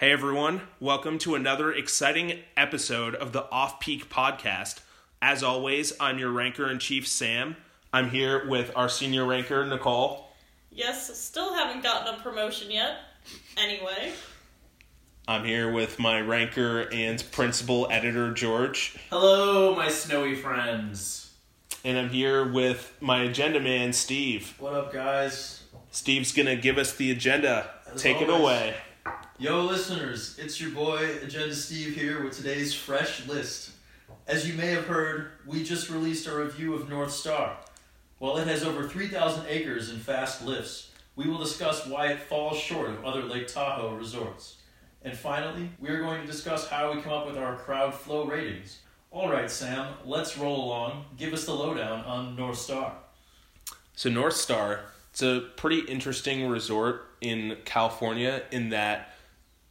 [0.00, 4.80] Hey everyone, welcome to another exciting episode of the Off Peak Podcast.
[5.20, 7.54] As always, I'm your ranker in chief, Sam.
[7.92, 10.30] I'm here with our senior ranker, Nicole.
[10.70, 12.96] Yes, still haven't gotten a promotion yet.
[13.58, 14.12] Anyway,
[15.28, 18.96] I'm here with my ranker and principal editor, George.
[19.10, 21.30] Hello, my snowy friends.
[21.84, 24.54] And I'm here with my agenda man, Steve.
[24.58, 25.64] What up, guys?
[25.90, 27.68] Steve's gonna give us the agenda.
[27.92, 28.76] As Take it away.
[29.40, 33.70] Yo, listeners, it's your boy Agenda Steve here with today's fresh list.
[34.26, 37.56] As you may have heard, we just released a review of North Star.
[38.18, 42.58] While it has over 3,000 acres and fast lifts, we will discuss why it falls
[42.58, 44.58] short of other Lake Tahoe resorts.
[45.00, 48.26] And finally, we are going to discuss how we come up with our crowd flow
[48.26, 48.80] ratings.
[49.10, 51.06] Alright, Sam, let's roll along.
[51.16, 52.92] Give us the lowdown on North Star.
[53.96, 54.80] So North Star,
[55.12, 59.09] it's a pretty interesting resort in California in that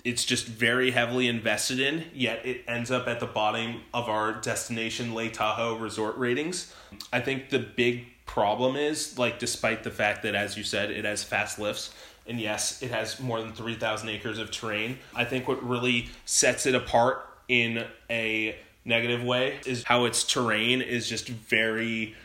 [0.09, 4.33] it's just very heavily invested in, yet it ends up at the bottom of our
[4.33, 6.73] destination Lake Tahoe resort ratings.
[7.13, 11.05] I think the big problem is like despite the fact that as you said it
[11.05, 11.93] has fast lifts
[12.27, 14.97] and yes, it has more than 3,000 acres of terrain.
[15.15, 20.81] I think what really sets it apart in a negative way is how its terrain
[20.81, 22.15] is just very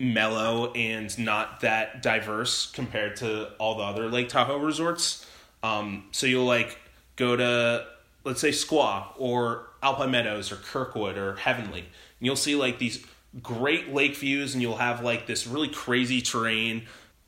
[0.00, 5.26] mellow and not that diverse compared to all the other Lake Tahoe resorts.
[5.62, 6.78] Um, so you'll like
[7.20, 7.86] go to
[8.24, 11.88] let's say Squaw or Alpine Meadows or Kirkwood or Heavenly, and
[12.20, 13.04] you'll see like these
[13.42, 16.86] great lake views, and you'll have like this really crazy terrain.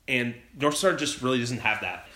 [0.08, 2.08] And North Star just really doesn't have that.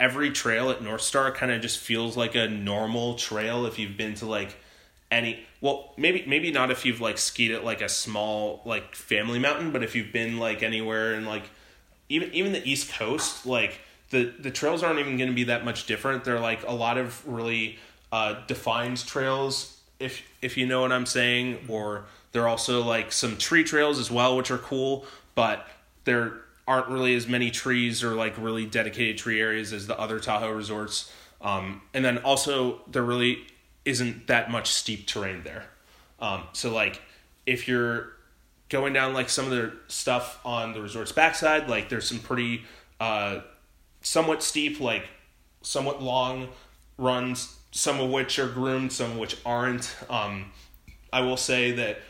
[0.00, 3.96] Every trail at North Star kind of just feels like a normal trail if you've
[3.96, 4.56] been to like
[5.10, 9.38] any well maybe maybe not if you've like skied at like a small like family
[9.38, 11.44] mountain but if you've been like anywhere in like
[12.10, 15.64] even even the east coast like the the trails aren't even going to be that
[15.64, 16.24] much different.
[16.24, 17.78] They're like a lot of really
[18.10, 21.58] uh defined trails if if you know what i'm saying.
[21.68, 25.66] Or there are also like some tree trails as well which are cool but
[26.04, 26.34] there
[26.66, 30.52] aren't really as many trees or like really dedicated tree areas as the other tahoe
[30.52, 31.12] resorts.
[31.40, 33.46] Um and then also there really
[33.84, 35.64] isn't that much steep terrain there.
[36.20, 37.00] Um, so like
[37.46, 38.12] if you're
[38.68, 42.64] going down like some of the stuff on the resort's backside, like there's some pretty
[43.00, 43.40] uh,
[44.00, 45.08] somewhat steep, like
[45.62, 46.48] somewhat long
[46.96, 49.94] runs, some of which are groomed, some of which aren't.
[50.08, 50.52] Um,
[51.12, 52.00] I will say that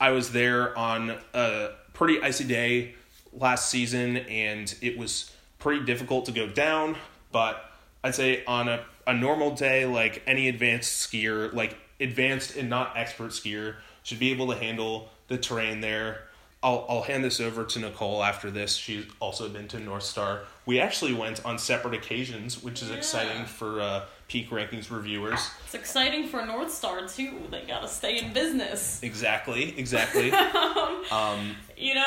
[0.00, 2.94] I was there on a pretty icy day
[3.32, 6.96] last season and it was pretty difficult to go down,
[7.32, 7.64] but
[8.02, 12.96] I'd say on a, a normal day, like any advanced skier, like advanced and not
[12.96, 16.27] expert skier, should be able to handle the terrain there.
[16.62, 18.74] I'll, I'll hand this over to Nicole after this.
[18.74, 20.40] She's also been to North Star.
[20.66, 22.96] We actually went on separate occasions, which is Yeah.
[22.96, 25.50] exciting for uh, Peak Rankings reviewers.
[25.64, 27.38] it's exciting for North Star too.
[27.50, 29.00] They gotta stay in business.
[29.02, 30.32] Exactly, exactly.
[30.32, 32.02] um, um, you know,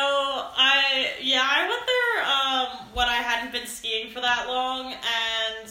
[0.56, 5.70] I yeah, I went there um, when I hadn't been skiing for that long, and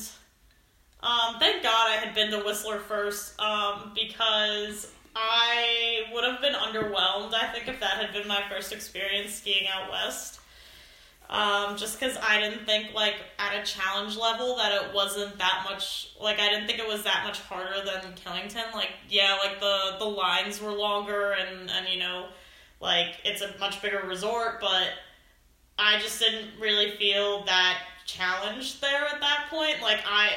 [1.02, 6.54] um, thank God I had been to Whistler first um, because I would have been
[6.54, 7.34] underwhelmed.
[7.34, 10.40] I think if that had been my first experience skiing out west.
[11.28, 15.64] Um, just because I didn't think like at a challenge level that it wasn't that
[15.68, 18.74] much like I didn't think it was that much harder than Killington.
[18.74, 22.26] Like yeah, like the the lines were longer and and you know
[22.80, 24.88] like it's a much bigger resort, but
[25.78, 29.80] I just didn't really feel that challenged there at that point.
[29.82, 30.30] Like I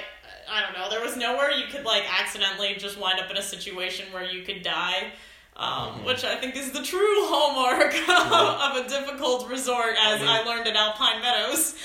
[0.50, 3.42] I don't know, there was nowhere you could like accidentally just wind up in a
[3.42, 5.12] situation where you could die.
[5.56, 10.44] Um, Which I think is the true hallmark of a difficult resort, as I I,
[10.44, 11.76] learned at Alpine Meadows.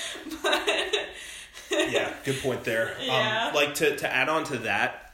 [1.71, 2.95] But yeah, good point there.
[2.99, 3.49] Yeah.
[3.49, 5.13] Um, like to, to add on to that,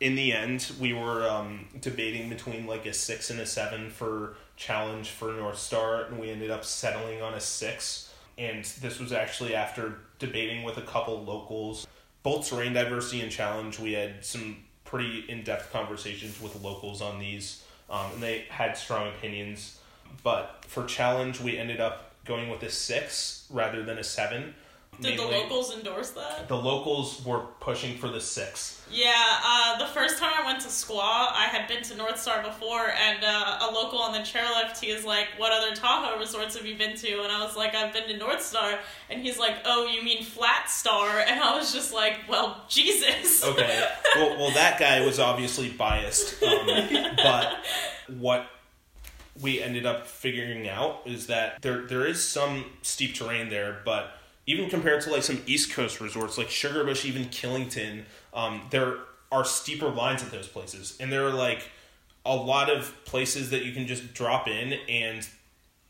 [0.00, 4.36] in the end, we were um, debating between like a six and a seven for
[4.56, 8.12] challenge for North Star, and we ended up settling on a six.
[8.36, 11.86] And this was actually after debating with a couple locals,
[12.24, 13.78] both terrain diversity and challenge.
[13.78, 18.76] We had some pretty in depth conversations with locals on these, um, and they had
[18.76, 19.78] strong opinions.
[20.24, 24.54] But for challenge, we ended up going with a six rather than a seven.
[25.00, 26.48] Did the locals endorse that?
[26.48, 28.82] the locals were pushing for the six.
[28.90, 29.12] Yeah,
[29.44, 31.00] uh, the first time I went to Squaw,
[31.32, 34.90] I had been to North Star before, and uh, a local on the chairlift, he
[34.90, 37.92] is like, "What other Tahoe resorts have you been to?" And I was like, "I've
[37.92, 38.78] been to North Star,"
[39.10, 43.44] and he's like, "Oh, you mean Flat Star?" And I was just like, "Well, Jesus."
[43.44, 43.88] Okay.
[44.16, 46.42] well, well, that guy was obviously biased.
[46.42, 46.66] Um,
[47.16, 47.56] but
[48.08, 48.46] what
[49.40, 54.16] we ended up figuring out is that there there is some steep terrain there, but
[54.46, 58.98] even compared to like some East Coast resorts like Sugarbush, even Killington, um, there
[59.32, 61.70] are steeper lines at those places, and there are like
[62.26, 65.26] a lot of places that you can just drop in, and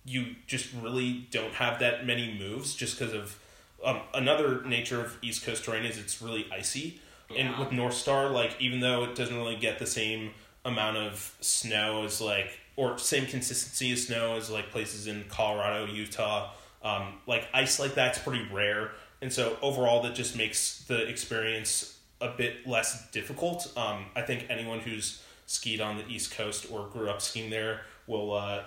[0.04, 3.38] you just really don't have that many moves just because of
[3.84, 7.00] um, another nature of East Coast terrain is it's really icy,
[7.36, 10.30] and with North Star, like even though it doesn't really get the same
[10.64, 15.86] amount of snow as like or same consistency of snow as like places in Colorado,
[15.86, 16.50] Utah,
[16.84, 21.98] um, like ice like that's pretty rare, and so overall that just makes the experience
[22.20, 23.72] a bit less difficult.
[23.76, 27.80] Um, I think anyone who's skied on the East Coast or grew up skiing there
[28.06, 28.62] will uh,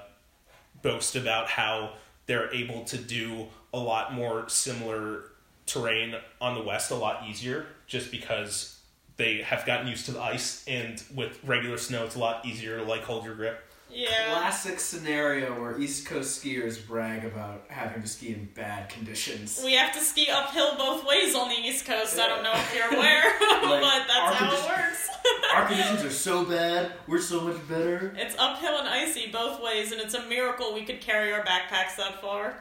[0.81, 1.93] boast about how
[2.25, 5.23] they're able to do a lot more similar
[5.65, 8.79] terrain on the west a lot easier just because
[9.17, 10.63] they have gotten used to the ice.
[10.67, 14.31] And with regular snow it's a lot easier to like hold your grip Yeah.
[14.31, 19.61] Classic scenario where East Coast skiers brag about having to ski in bad conditions.
[19.63, 22.19] We have to ski uphill both ways on the East Coast.
[22.19, 25.09] I don't know if you're aware, Like, but that's how it works.
[25.53, 26.91] Our conditions are so bad.
[27.07, 28.13] We're so much better.
[28.17, 31.95] It's uphill and icy both ways, and it's a miracle we could carry our backpacks
[31.97, 32.55] that far.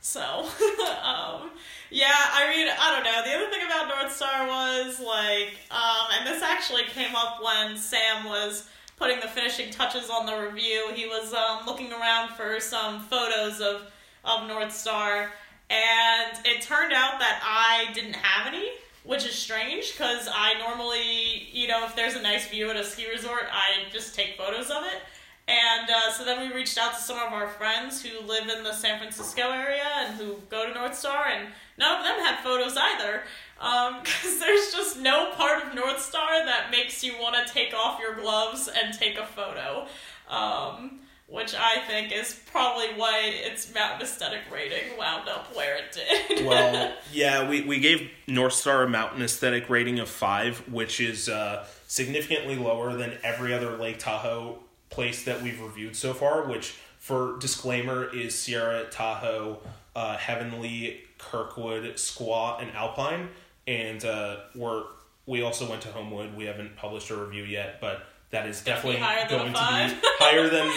[0.00, 1.50] So, um,
[1.90, 3.22] yeah, I mean, I don't know.
[3.24, 7.76] The other thing about North Star was like, um, and this actually came up when
[7.76, 8.68] Sam was
[9.02, 10.88] putting the finishing touches on the review.
[10.94, 13.90] He was um, looking around for some photos of
[14.24, 15.32] of North Star,
[15.68, 18.68] and it turned out that I didn't have any.
[19.04, 22.84] Which is strange because I normally, you know, if there's a nice view at a
[22.84, 25.02] ski resort, I just take photos of it.
[25.48, 28.62] And uh, so then we reached out to some of our friends who live in
[28.62, 32.42] the San Francisco area and who go to North Star, and none of them had
[32.42, 33.22] photos either.
[34.02, 38.00] Because there's just no part of North Star that makes you want to take off
[38.00, 39.86] your gloves and take a photo.
[40.28, 40.98] Um,
[41.32, 45.92] which I think is probably why its mountain aesthetic rating wound up where it
[46.28, 46.46] did.
[46.46, 51.30] well yeah we, we gave north star a mountain aesthetic rating of five which is
[51.30, 54.58] uh, significantly lower than every other lake tahoe
[54.92, 59.58] place that we've reviewed so far which for disclaimer is sierra tahoe
[59.94, 63.28] uh, heavenly kirkwood squaw and alpine.
[63.66, 64.84] And uh, we're
[65.24, 66.34] we also went to homewood.
[66.36, 69.94] We haven't published a review yet but that is definitely higher than a going to
[69.94, 70.72] be higher than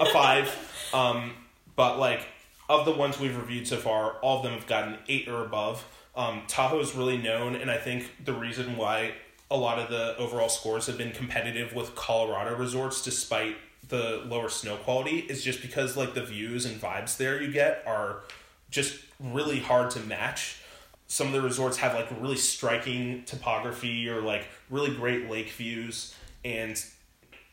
[0.00, 0.90] a five.
[0.92, 1.32] Um,
[1.76, 2.26] but like
[2.68, 5.86] of the ones we've reviewed so far, all of them have gotten eight or above.
[6.16, 9.12] Um, Tahoe is really known, and I think the reason why
[9.50, 13.56] a lot of the overall scores have been competitive with Colorado resorts, despite
[13.88, 17.82] the lower snow quality, is just because like the views and vibes there you get
[17.86, 18.22] are
[18.70, 20.60] just really hard to match.
[21.06, 26.14] Some of the resorts have like really striking topography or like really great lake views,
[26.44, 26.82] and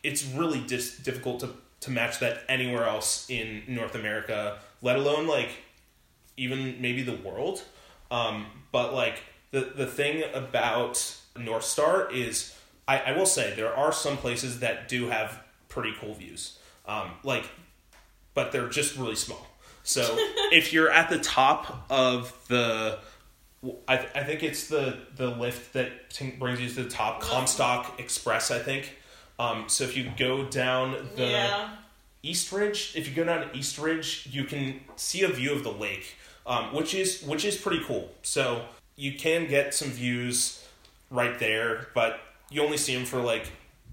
[0.01, 1.49] it's really dis- difficult to,
[1.81, 5.49] to match that anywhere else in North America, let alone like
[6.35, 7.63] even maybe the world.
[8.09, 12.55] Um, but like the the thing about North Star is,
[12.87, 16.57] I, I will say there are some places that do have pretty cool views.
[16.85, 17.49] Um, like,
[18.33, 19.45] but they're just really small.
[19.83, 20.01] So
[20.51, 22.99] if you're at the top of the
[23.87, 27.21] I, th- I think it's the the lift that t- brings you to the top,
[27.21, 28.51] Comstock Express.
[28.51, 28.97] I think.
[29.39, 31.69] Um, so if you go down the yeah.
[32.21, 35.63] East Ridge, if you go down to East Ridge, you can see a view of
[35.63, 36.15] the lake,
[36.45, 38.11] um, which is which is pretty cool.
[38.21, 38.65] So
[38.95, 40.62] you can get some views
[41.13, 42.19] right there, but
[42.49, 43.45] you only see them for like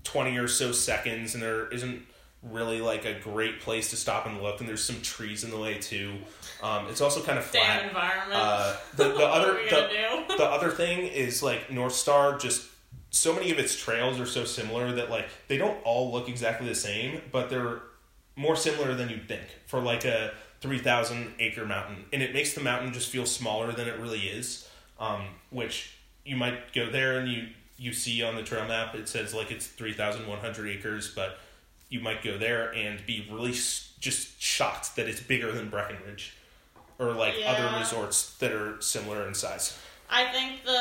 [0.02, 2.02] twenty or so seconds, and there isn't
[2.42, 4.60] really like a great place to stop and look.
[4.60, 6.14] And there's some trees in the way too.
[6.62, 7.80] Um, it's also kind of flat.
[7.80, 8.40] Damn environment.
[8.40, 12.66] Uh, the the other the, the other thing is like North Star just
[13.10, 16.66] so many of its trails are so similar that like they don't all look exactly
[16.68, 17.82] the same, but they're
[18.36, 22.54] more similar than you'd think for like a three thousand acre mountain, and it makes
[22.54, 24.66] the mountain just feel smaller than it really is.
[24.98, 27.48] Um, which you might go there and you
[27.78, 31.12] you see on the trail map it says like it's three thousand one hundred acres,
[31.14, 31.38] but
[31.88, 36.34] you might go there and be really s- just shocked that it's bigger than Breckenridge
[36.98, 39.78] or like other resorts that are similar in size.
[40.12, 40.72] I think the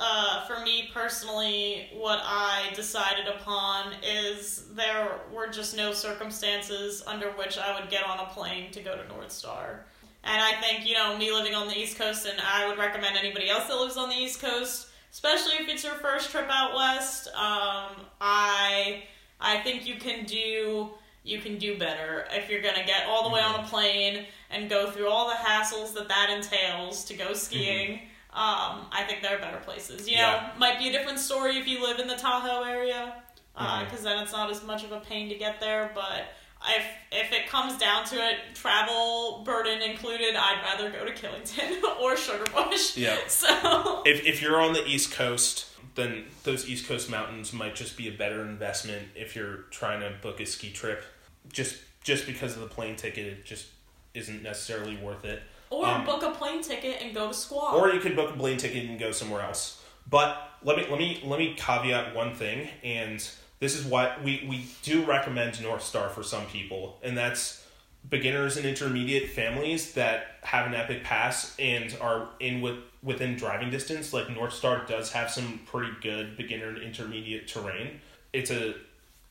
[0.00, 7.30] uh, for me personally, what I decided upon is there were just no circumstances under
[7.32, 9.84] which I would get on a plane to go to North Star.
[10.24, 13.16] And I think, you know, me living on the East Coast, and I would recommend
[13.16, 16.74] anybody else that lives on the East Coast, especially if it's your first trip out
[16.74, 17.28] west.
[17.28, 19.02] Um, I
[19.40, 20.90] I think you can do
[21.24, 24.68] you can do better if you're gonna get all the way on a plane and
[24.70, 28.00] go through all the hassles that that entails to go skiing.
[28.32, 30.08] Um, I think there are better places.
[30.08, 30.50] You know, Yeah.
[30.58, 33.22] might be a different story if you live in the Tahoe area,
[33.54, 35.92] because then it's not as much of a pain to get there.
[35.94, 36.24] But
[36.68, 41.82] if if it comes down to it, travel burden included, I'd rather go to Killington
[42.00, 42.96] or Sugarbush.
[42.96, 43.16] Yeah.
[43.28, 47.96] So if if you're on the East Coast, then those East Coast mountains might just
[47.96, 51.04] be a better investment if you're trying to book a ski trip.
[51.52, 53.66] Just just because of the plane ticket, it just
[54.14, 55.42] isn't necessarily worth it.
[55.70, 57.72] or Um, book a plane ticket and go to Squaw.
[57.74, 59.82] Or you could book a plane ticket and go somewhere else.
[60.08, 63.26] But let me let me let me caveat one thing, and
[63.60, 67.64] this is why we, we do recommend North Star for some people, and that's
[68.08, 73.70] beginners and intermediate families that have an epic pass and are in with within driving
[73.70, 74.12] distance.
[74.12, 78.00] Like North Star does have some pretty good beginner and intermediate terrain.
[78.32, 78.74] It's a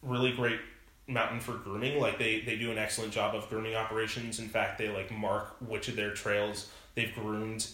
[0.01, 0.59] really great
[1.07, 1.99] mountain for grooming.
[1.99, 4.39] Like they, they do an excellent job of grooming operations.
[4.39, 7.67] In fact, they like mark which of their trails they've groomed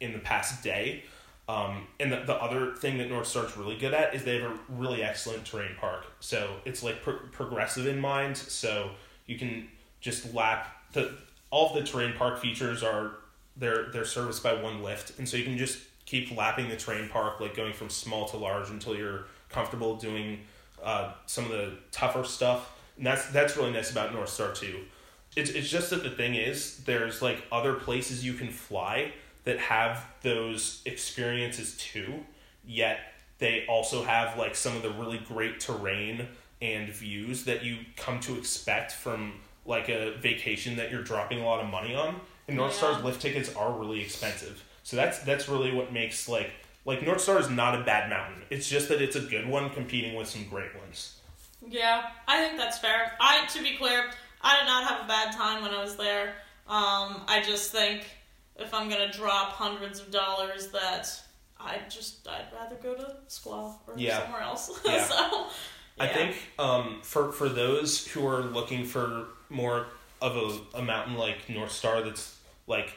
[0.00, 1.04] in the past day.
[1.52, 4.50] Um, and the, the other thing that North Star's really good at is they have
[4.50, 6.06] a really excellent terrain park.
[6.20, 8.38] So it's like pro- progressive in mind.
[8.38, 8.92] So
[9.26, 9.68] you can
[10.00, 11.12] just lap the
[11.50, 13.16] all of the terrain park features are
[13.58, 17.10] they're they're serviced by one lift, and so you can just keep lapping the terrain
[17.10, 20.40] park, like going from small to large until you're comfortable doing
[20.82, 22.78] uh, some of the tougher stuff.
[22.96, 24.80] And that's that's really nice about North Star too.
[25.36, 29.12] It's it's just that the thing is there's like other places you can fly
[29.44, 32.24] that have those experiences too,
[32.64, 32.98] yet
[33.38, 36.28] they also have like some of the really great terrain
[36.60, 39.34] and views that you come to expect from
[39.66, 42.20] like a vacation that you're dropping a lot of money on.
[42.46, 42.78] And North Yeah.
[42.78, 44.62] Star's lift tickets are really expensive.
[44.84, 46.50] So that's that's really what makes like
[46.84, 48.42] like North Star is not a bad mountain.
[48.50, 51.18] It's just that it's a good one competing with some great ones.
[51.68, 53.12] Yeah, I think that's fair.
[53.20, 56.34] I, to be clear, I did not have a bad time when I was there.
[56.66, 58.04] Um, I just think
[58.56, 61.08] if I'm gonna drop hundreds of dollars, that
[61.58, 64.22] I just I'd rather go to Squaw or Yeah.
[64.22, 64.80] somewhere else.
[64.84, 65.04] Yeah.
[65.04, 65.46] so,
[66.00, 69.86] I think um, for for those who are looking for more
[70.20, 72.92] of a, a mountain like North Star that's like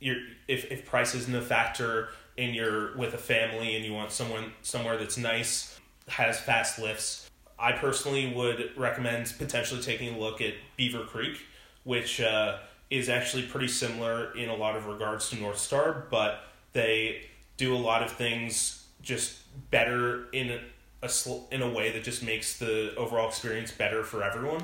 [0.00, 0.16] you're
[0.48, 2.08] if, if price isn't a factor
[2.38, 7.28] and you're with a family and you want someone somewhere that's nice has fast lifts
[7.58, 11.38] I personally would recommend potentially taking a look at Beaver Creek
[11.84, 12.58] which uh,
[12.92, 17.22] is actually pretty similar in a lot of regards to North Star but they
[17.56, 19.38] do a lot of things just
[19.70, 20.60] better in a,
[21.02, 24.62] a sl- in a way that just makes the overall experience better for everyone.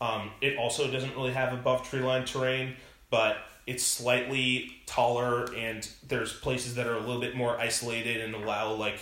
[0.00, 2.76] Um, it also doesn't really have above tree line terrain,
[3.10, 8.34] but it's slightly taller, and there's places that are a little bit more isolated and
[8.34, 8.98] allow like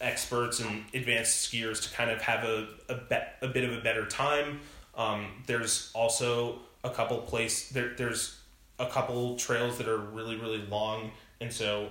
[0.00, 3.80] experts and advanced skiers to kind of have a a, be- a bit of a
[3.80, 4.60] better time.
[4.94, 7.94] Um, there's also a couple place there.
[7.96, 8.38] There's
[8.78, 11.88] a couple trails that are really really long, and so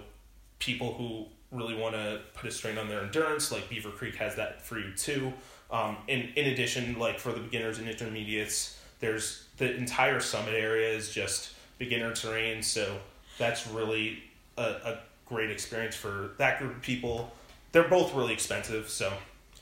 [0.60, 4.36] people who really want to put a strain on their endurance, like Beaver Creek has
[4.36, 5.34] that for you too.
[5.72, 10.90] Um, in in addition, like for the beginners and intermediates, there's the entire summit area
[10.90, 12.98] is just beginner terrain, so
[13.38, 14.24] that's really
[14.58, 17.34] a, a great experience for that group of people.
[17.72, 19.12] They're both really expensive, so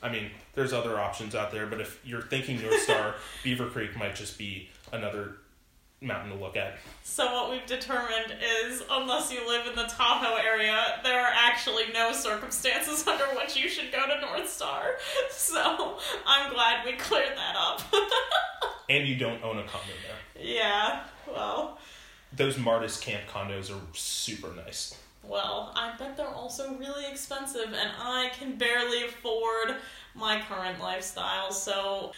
[0.02, 3.96] I mean, there's other options out there, but if you're thinking North Star, Beaver Creek
[3.96, 5.36] might just be another
[6.00, 6.76] mountain to look at.
[7.02, 8.34] So what we've determined
[8.66, 13.56] is, unless you live in the Tahoe area, there are actually no circumstances under which
[13.56, 14.96] you should go to North Star.
[15.30, 17.80] So I'm glad we cleared that up.
[18.90, 20.44] And you don't own a condo there.
[20.44, 21.04] yeah.
[21.26, 21.78] Well,
[22.36, 24.98] Those Martis Camp condos are super nice.
[25.22, 29.76] well, I bet they're also really expensive, and I can barely afford
[30.14, 31.50] my current lifestyle.
[31.50, 32.12] So,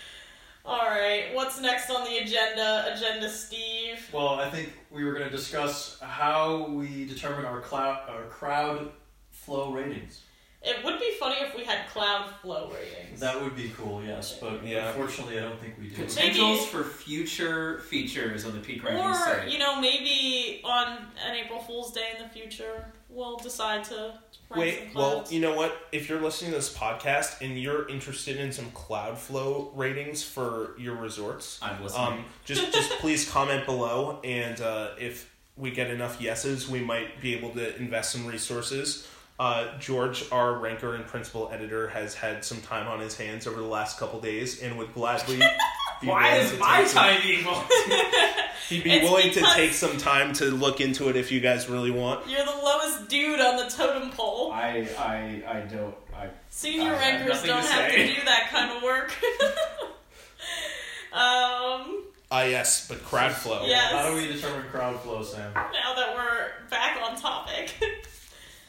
[0.64, 1.05] all right,
[1.46, 2.92] what's next on the agenda?
[2.92, 4.04] Agenda, Steve.
[4.12, 8.90] Well, I think we were going to discuss how we determine our cloud, our crowd
[9.30, 10.22] flow ratings.
[10.60, 13.20] It would be funny if we had cloud flow ratings.
[13.20, 14.88] That would be cool, yes, but Yeah.
[14.88, 16.04] unfortunately, I don't think we do.
[16.04, 19.48] Potentials for future features on the peak ranking Or, site.
[19.48, 24.12] you know, maybe on an April Fool's Day in the future, we'll decide to
[24.50, 25.76] rank Wait, some well, you know what?
[25.90, 30.94] If you're listening to this podcast and you're interested in some Cloudflow ratings for your
[30.96, 32.06] resorts, I'm listening.
[32.06, 37.20] um, just just please comment below, and uh, if we get enough yeses, we might
[37.20, 39.08] be able to invest some resources.
[39.38, 43.60] Uh, George, our ranker and principal editor, has had some time on his hands over
[43.60, 45.36] the last couple days, and would gladly
[46.00, 47.64] be Why willing is to my take some- time equal?
[48.68, 51.68] He'd be It's willing to take some time to look into it if you guys
[51.68, 52.28] really want.
[52.28, 54.52] You're the lowest dude on the totem pole.
[54.52, 58.06] I I I don't I Senior I have rankers don't to have say.
[58.08, 59.14] to do that kind of work.
[61.12, 63.64] um, Ah, yes, but crowd flow.
[63.66, 63.92] Yes.
[63.92, 65.52] How do we determine crowd flow, Sam?
[65.54, 67.74] now that we're back on topic.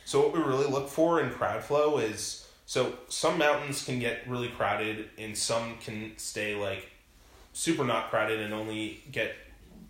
[0.05, 4.25] So what we really look for in crowd flow is so some mountains can get
[4.25, 6.89] really crowded and some can stay like
[7.51, 9.35] super not crowded and only get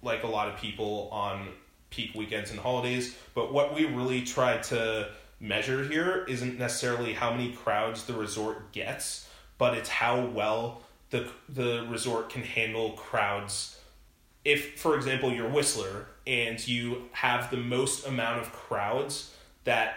[0.02, 1.50] like a lot of people on
[1.90, 3.16] peak weekends and holidays.
[3.34, 8.72] But what we really try to measure here isn't necessarily how many crowds the resort
[8.72, 9.28] gets,
[9.58, 13.80] but it's how well the the resort can handle crowds.
[14.44, 19.34] If, for example, you're Whistler and you have the most amount of crowds
[19.66, 19.96] that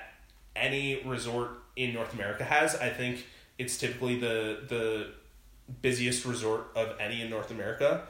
[0.56, 3.26] any resort in North America has, I think
[3.58, 5.08] it's typically the the
[5.82, 8.02] busiest resort of any in North America.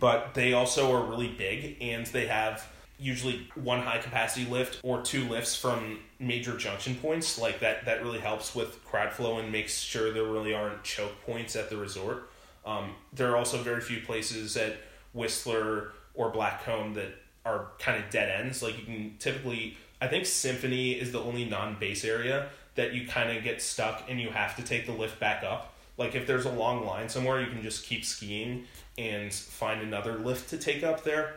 [0.00, 2.66] But they also are really big and they have
[2.98, 7.38] usually one high capacity lift or two lifts from major junction points.
[7.38, 11.12] Like that that really helps with crowd flow and makes sure there really aren't choke
[11.24, 12.30] points at the resort.
[12.64, 14.76] Um, there are also very few places at
[15.12, 18.62] Whistler or Blackcomb that are kind of dead ends.
[18.62, 23.06] Like you can typically, I think Symphony is the only non base area that you
[23.06, 25.74] kind of get stuck and you have to take the lift back up.
[25.96, 28.64] Like if there's a long line somewhere, you can just keep skiing
[28.98, 31.36] and find another lift to take up there.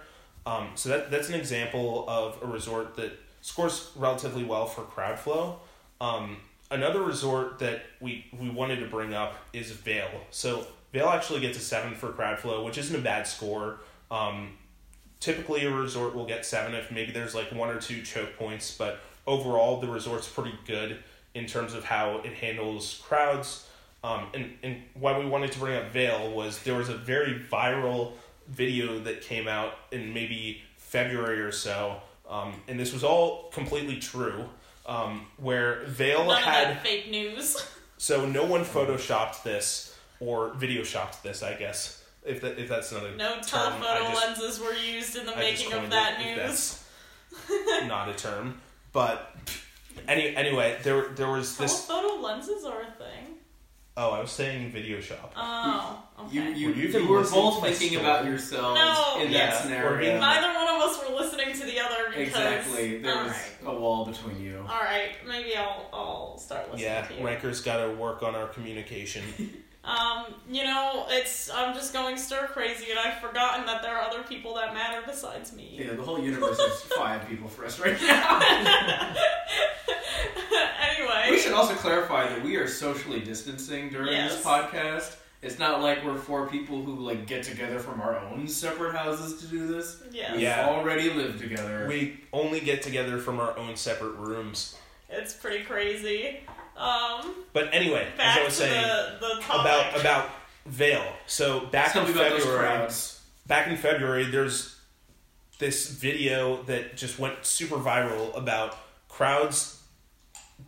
[0.50, 5.20] Um, so that that's an example of a resort that scores relatively well for crowd
[5.20, 5.60] flow.
[6.02, 6.38] Um,
[6.72, 10.10] another resort that we we wanted to bring up is Vail.
[10.32, 13.82] So Vail actually gets a seven for crowd flow, which isn't a bad score.
[14.10, 14.58] Um,
[15.20, 18.76] typically, a resort will get seven if maybe there's like one or two choke points,
[18.76, 20.98] but overall, the resort's pretty good
[21.36, 23.68] in terms of how it handles crowds.
[24.04, 27.40] Um, and, and why we wanted to bring up Vail was there was a very
[27.52, 28.14] viral
[28.50, 33.98] video that came out in maybe February or so, um, and this was all completely
[34.00, 34.46] true,
[34.86, 36.82] um, where Vail None had.
[36.82, 37.56] fake news.
[38.02, 42.02] So no one photoshopped this or video shopped this, I guess.
[42.26, 45.36] If that if that's another No term, telephoto I just, lenses were used in the
[45.36, 46.82] I making of that it, news.
[47.88, 48.62] not a term,
[48.94, 49.36] but
[50.08, 51.88] any anyway, there there was this.
[51.88, 53.36] Telephoto lenses are a thing.
[54.02, 55.34] Oh, I was saying video shop.
[55.36, 56.34] Oh, okay.
[56.36, 57.96] You, you, Were you you, were both thinking story?
[58.02, 59.22] about yourselves No.
[59.22, 60.00] in Yeah, that or scenario.
[60.00, 62.28] being- Neither one of us were listening to the other because.
[62.28, 63.00] Exactly.
[63.00, 63.58] There was Alright.
[63.66, 64.60] a wall between you.
[64.60, 67.26] Alright, maybe I'll, I'll start listening Yeah, to you.
[67.26, 69.24] Ranker's got to work on our communication.
[69.82, 74.02] Um, you know, it's I'm just going stir crazy, and I've forgotten that there are
[74.04, 75.78] other people that matter besides me.
[75.80, 79.14] Yeah, the whole universe is five people for us right now.
[81.22, 84.36] anyway, we should also clarify that we are socially distancing during Yes.
[84.36, 85.16] this podcast.
[85.42, 89.40] It's not like we're four people who like get together from our own separate houses
[89.42, 89.98] to do this.
[90.12, 90.68] yes, We Yeah.
[90.68, 91.86] already live together.
[91.88, 94.76] we only get together from our own separate rooms.
[95.10, 96.42] it's pretty crazy.
[96.78, 99.62] Um, But anyway, back as I to was saying the the topic.
[99.62, 100.30] about about
[100.66, 101.04] Vail.
[101.26, 102.90] So back Tell in me about those February,
[103.48, 104.76] back in February, there's
[105.58, 108.78] this video that just went super viral about
[109.10, 109.79] crowds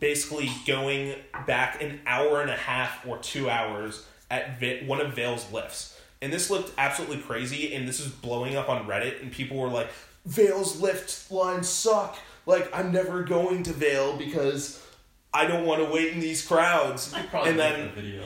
[0.00, 1.14] basically going
[1.46, 5.98] back an hour and a half or two hours at Va- one of Vail's lifts.
[6.20, 9.68] And this looked absolutely crazy, and this was blowing up on Reddit, and people were
[9.68, 9.88] like,
[10.24, 12.16] Vail's lift lines suck.
[12.46, 14.80] Like, I'm never going to Vail because
[15.34, 17.12] I don't want to wait in these crowds.
[17.12, 18.22] I probably And then- the video.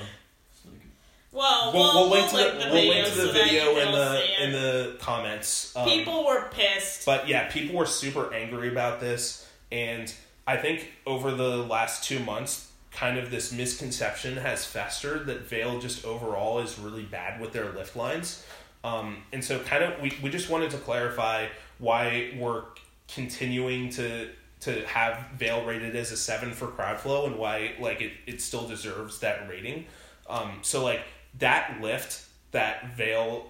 [0.62, 0.90] So we can-
[1.32, 3.70] well, We'll, we'll link to the, link the we'll video link to the so video
[3.78, 4.40] in the all see it.
[4.40, 5.76] in the comments.
[5.76, 7.06] Um, People were pissed.
[7.06, 10.12] but yeah, people were super angry about this, and
[10.46, 15.80] I think over the last two months, kind of this misconception has festered that Vail
[15.80, 18.44] just overall is really bad with their lift lines.
[18.84, 22.62] Um, and so, kind of, we, we just wanted to clarify why we're
[23.08, 24.28] continuing to
[24.58, 28.40] to have Vail rated as a seven for crowd flow and why like it, it
[28.40, 29.84] still deserves that rating.
[30.28, 31.02] Um, so like
[31.38, 33.46] that lift that Vail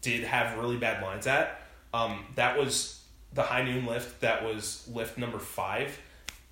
[0.00, 1.62] did have really bad lines at.
[1.94, 4.20] Um, that was the high noon lift.
[4.20, 5.98] That was lift number five,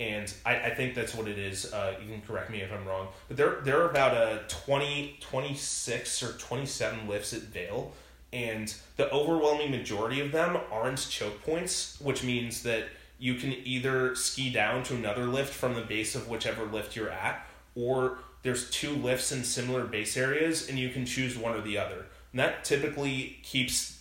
[0.00, 1.72] and I, I think that's what it is.
[1.72, 5.18] Uh, you can correct me if I'm wrong, but there there are about a 20,
[5.20, 7.92] 26 or twenty seven lifts at Vail,
[8.32, 12.84] and the overwhelming majority of them aren't choke points, which means that
[13.18, 17.10] you can either ski down to another lift from the base of whichever lift you're
[17.10, 21.60] at, or there's two lifts in similar base areas, and you can choose one or
[21.60, 22.06] the other.
[22.32, 24.00] And that typically keeps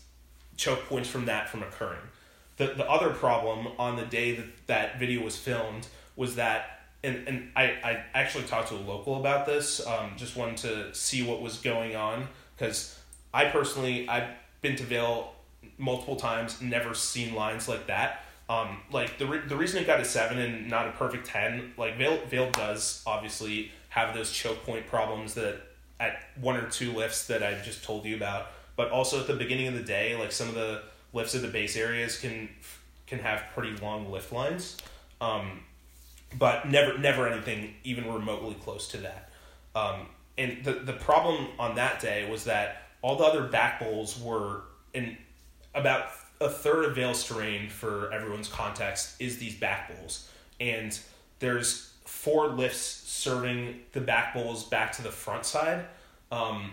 [0.55, 1.99] choke points from that from occurring.
[2.59, 7.25] The the other problem on the day that that video was filmed was that and,
[7.29, 11.23] and I, I actually talked to a local about this, um, just wanted to see
[11.23, 12.99] what was going on because
[13.33, 14.27] I personally I've
[14.61, 15.33] been to Vail
[15.77, 18.25] multiple times, never seen lines like that.
[18.49, 21.73] Um, like the re- the reason it got a seven and not a perfect ten,
[21.77, 25.61] like Vail Vail does obviously have those choke point problems that
[25.99, 29.35] at one or two lifts that I just told you about, but also at the
[29.35, 30.81] beginning of the day, like some of the
[31.13, 32.49] lifts at the base areas can
[33.07, 34.77] can have pretty long lift lines,
[35.21, 35.61] um,
[36.37, 39.31] but never never anything even remotely close to that.
[39.75, 44.19] Um, and the the problem on that day was that all the other back bowls
[44.19, 44.61] were
[44.93, 45.17] in
[45.73, 46.09] about
[46.41, 50.29] a third of Vail's terrain for everyone's context is these back bowls.
[50.59, 50.97] And
[51.39, 55.85] there's four lifts serving the back bowls back to the front side.
[56.31, 56.71] Um,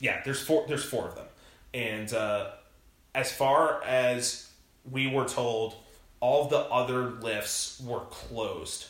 [0.00, 1.26] yeah, there's four there's four of them.
[1.72, 2.50] And uh,
[3.14, 4.50] as far as
[4.90, 5.74] we were told,
[6.20, 8.86] all the other lifts were closed.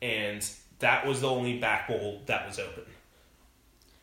[0.00, 0.44] And
[0.80, 2.84] that was the only back bowl that was open.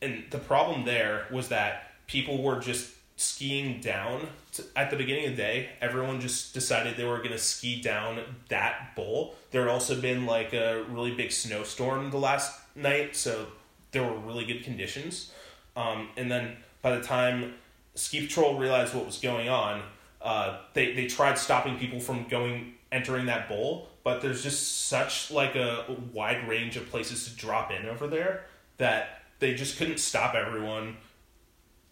[0.02, 5.26] And the problem there was that people were just skiing down to, at the beginning
[5.26, 5.70] of the day.
[5.82, 9.36] Everyone just decided they were going to ski down that bowl.
[9.52, 13.48] There had also been like a really big snowstorm the last night, so
[13.92, 15.34] there were really good conditions.
[15.76, 17.56] Um, and then by the time
[18.00, 19.84] Ski Patrol realized what was going on,
[20.22, 25.30] uh, they, they tried stopping people from going entering that bowl, but there's just such
[25.32, 28.46] like a wide range of places to drop in over there
[28.78, 30.98] that they just couldn't stop everyone.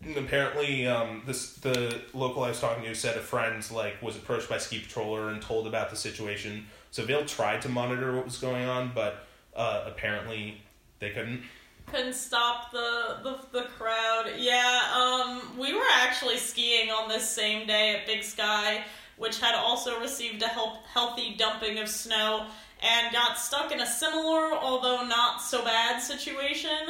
[0.01, 4.15] And apparently, um, this the local I was talking to said a friend like was
[4.15, 6.67] approached by ski patroller and told about the situation.
[6.91, 10.61] So Vail tried to monitor what was going on, but uh, apparently
[10.99, 11.43] they couldn't.
[11.91, 14.31] Couldn't stop the, the the crowd.
[14.37, 18.83] Yeah, um, we were actually skiing on this same day at Big Sky,
[19.17, 22.47] which had also received a help, healthy dumping of snow
[22.81, 26.89] and got stuck in a similar, although not so bad, situation.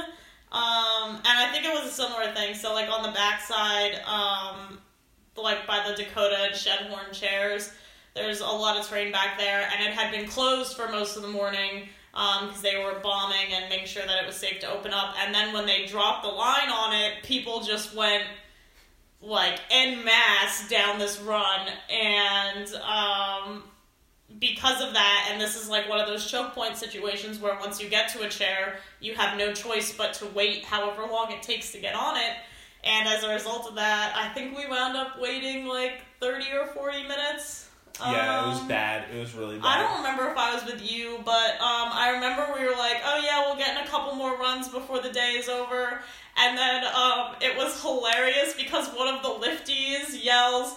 [0.51, 2.55] Um, and I think it was a similar thing.
[2.55, 4.79] So, like on the backside, um,
[5.35, 7.71] like by the Dakota and Shedhorn chairs,
[8.15, 11.21] there's a lot of terrain back there, and it had been closed for most of
[11.21, 14.71] the morning because um, they were bombing and making sure that it was safe to
[14.71, 15.13] open up.
[15.23, 18.23] And then when they dropped the line on it, people just went
[19.21, 23.63] like en masse down this run, and um,
[24.39, 27.81] because of that, and this is like one of those choke point situations where once
[27.81, 31.41] you get to a chair, you have no choice but to wait however long it
[31.41, 32.33] takes to get on it.
[32.83, 36.67] And as a result of that, I think we wound up waiting like 30 or
[36.67, 37.66] 40 minutes.
[37.99, 39.05] Yeah, it was Um, bad.
[39.13, 39.65] It was really bad.
[39.65, 42.97] I don't remember if I was with you, but um, I remember we were like,
[43.05, 45.99] oh yeah, we'll get in a couple more runs before the day is over.
[46.37, 50.75] And then um, it was hilarious because one of the lifties yells,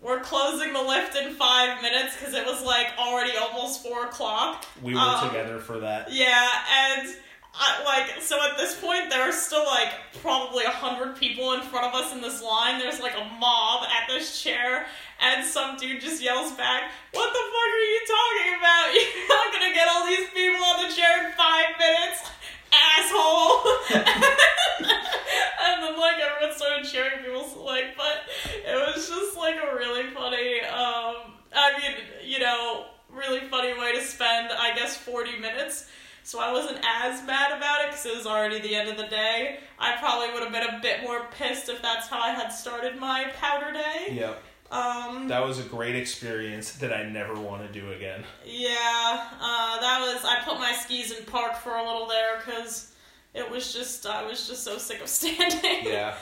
[0.00, 4.64] we're closing the lift in five minutes because it was like already almost four o'clock.
[4.82, 6.12] we were um, together for that.
[6.12, 6.48] Yeah,
[6.96, 7.08] and
[7.54, 9.88] I, like so at this point there are still like
[10.22, 12.78] probably a hundred people in front of us in this line.
[12.78, 14.86] There's like a mob at this chair,
[15.20, 18.86] and some dude just yells back, "What the fuck are you talking about?
[18.94, 22.30] You're not gonna get all these people on the chair in five minutes."
[22.70, 23.64] Asshole!
[23.96, 30.10] and then like everyone started cheering people like, but it was just like a really
[30.10, 30.60] funny.
[30.60, 35.86] Um, I mean, you know, really funny way to spend, I guess, forty minutes
[36.28, 39.06] so I wasn't as mad about it because it was already the end of the
[39.06, 39.60] day.
[39.78, 42.98] I probably would have been a bit more pissed if that's how I had started
[43.00, 44.08] my powder day.
[44.12, 44.34] Yeah,
[44.70, 48.24] Um, that was a great experience that I never want to do again.
[48.44, 50.22] yeah, uh, that was.
[50.22, 52.92] I put my skis in park for a little there because
[53.32, 54.04] it was just.
[54.04, 55.86] I was just so sick of standing.
[55.86, 56.14] Yeah.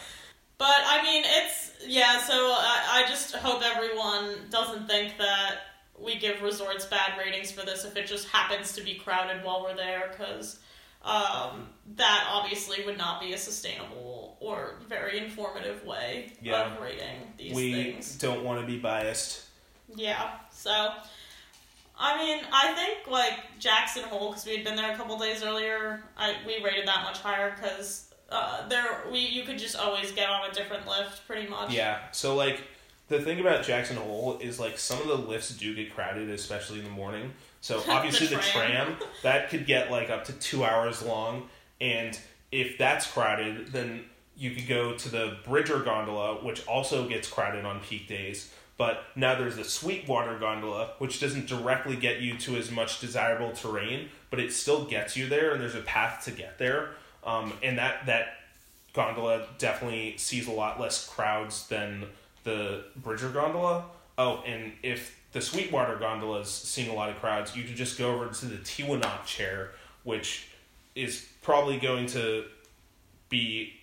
[0.59, 2.21] But I mean, it's yeah.
[2.21, 5.57] So I, I just hope everyone doesn't think that
[6.01, 9.63] we give resorts bad ratings for this if it just happens to be crowded while
[9.63, 10.59] we're there, because
[11.03, 16.75] um, that obviously would not be a sustainable or very informative way Yeah.
[16.75, 18.17] of rating these we things.
[18.19, 19.45] don't want to be biased.
[19.95, 20.31] Yeah.
[20.53, 20.91] So.
[21.99, 25.43] I mean, I think like Jackson Hole because we had been there a couple days
[25.43, 26.03] earlier.
[26.19, 30.29] I we rated that much higher because uh, there we you could just always get
[30.29, 31.73] on a different lift pretty much.
[31.73, 32.01] Yeah.
[32.13, 32.61] So like
[33.09, 36.79] the thing about Jackson Hole is like some of the lifts do get crowded, especially
[36.79, 37.33] in the morning.
[37.61, 38.71] So obviously the, tram.
[38.71, 41.49] tram that could get like up to two hours long,
[41.81, 42.19] and
[42.51, 44.05] if that's crowded, then
[44.37, 48.53] you could go to the Bridger gondola, which also gets crowded on peak days.
[48.79, 53.53] But now there's the Sweetwater gondola, which doesn't directly get you to as much desirable
[53.53, 56.91] terrain, but it still gets you there, and there's a path to get there.
[57.25, 58.35] Um, and that that
[58.93, 62.07] gondola definitely sees a lot less crowds than
[62.47, 63.85] the Bridger gondola.
[64.17, 67.99] Oh, and if the Sweetwater gondola is seeing a lot of crowds, you could just
[67.99, 69.73] go over to the Teewinot chair,
[70.05, 70.49] which
[70.95, 72.45] is probably going to
[73.29, 73.75] be.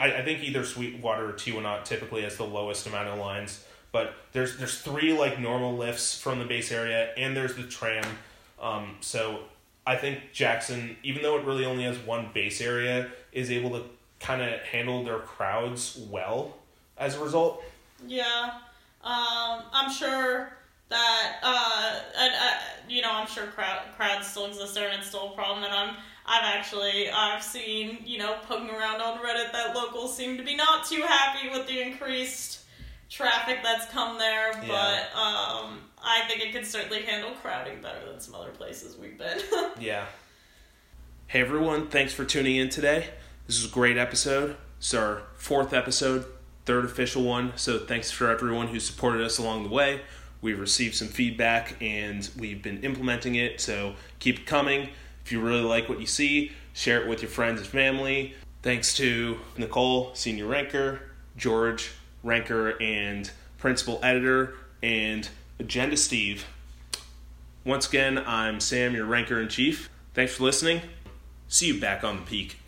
[0.00, 4.56] I think either Sweetwater or Teewinot typically has the lowest amount of lines, but there's
[4.56, 8.04] there's three like normal lifts from the base area, and there's the tram.
[8.60, 9.40] Um, so
[9.86, 13.84] I think Jackson, even though it really only has one base area, is able to
[14.20, 16.56] kind of handle their crowds well
[16.96, 17.62] as a result.
[18.06, 18.50] Yeah,
[19.02, 20.52] um, I'm sure
[20.88, 22.56] that uh, and, uh,
[22.88, 25.64] you know, I'm sure crowd crowds still exist there, and it's still a problem.
[25.64, 30.36] And I'm I've actually I've seen you know poking around on Reddit that locals seem
[30.36, 32.60] to be not too happy with the increased
[33.10, 34.66] traffic that's come there, Yeah.
[34.68, 39.18] but um, I think it could certainly handle crowding better than some other places we've
[39.18, 39.38] been.
[39.80, 40.06] Yeah.
[41.26, 43.08] Hey everyone, thanks for tuning in today.
[43.46, 44.56] This is a great episode.
[44.78, 46.26] It's our fourth episode,
[46.64, 47.52] third official one.
[47.56, 50.00] So thanks for everyone who supported us along the way.
[50.40, 53.60] We've received some feedback and we've been implementing it.
[53.60, 54.90] So keep it coming.
[55.24, 58.34] If you really like what you see, share it with your friends and family.
[58.62, 61.00] Thanks to Nicole, senior ranker,
[61.36, 66.46] George, ranker and principal editor, and Agenda Steve.
[67.64, 69.88] Once again, I'm Sam, your ranker in chief.
[70.12, 70.82] Thanks for listening.
[71.48, 72.58] See you back on the peak.